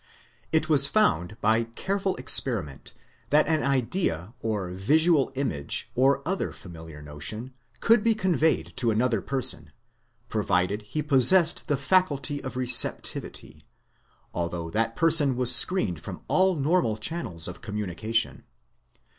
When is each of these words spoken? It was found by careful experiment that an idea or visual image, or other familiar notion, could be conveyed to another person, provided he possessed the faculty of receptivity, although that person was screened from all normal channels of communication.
It 0.51 0.67
was 0.67 0.87
found 0.87 1.39
by 1.41 1.63
careful 1.65 2.15
experiment 2.15 2.95
that 3.29 3.45
an 3.47 3.61
idea 3.61 4.33
or 4.39 4.71
visual 4.71 5.31
image, 5.35 5.91
or 5.93 6.27
other 6.27 6.51
familiar 6.51 7.03
notion, 7.03 7.53
could 7.81 8.03
be 8.03 8.15
conveyed 8.15 8.75
to 8.77 8.89
another 8.89 9.21
person, 9.21 9.71
provided 10.27 10.81
he 10.81 11.03
possessed 11.03 11.67
the 11.67 11.77
faculty 11.77 12.43
of 12.43 12.57
receptivity, 12.57 13.61
although 14.33 14.71
that 14.71 14.95
person 14.95 15.35
was 15.35 15.55
screened 15.55 15.99
from 16.01 16.23
all 16.27 16.55
normal 16.55 16.97
channels 16.97 17.47
of 17.47 17.61
communication. 17.61 18.43